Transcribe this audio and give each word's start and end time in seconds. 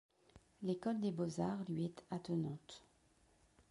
L'école 0.63 0.99
des 0.99 1.11
Beaux 1.11 1.39
Arts 1.39 1.63
lui 1.69 1.85
est 1.85 2.05
attenante. 2.09 2.83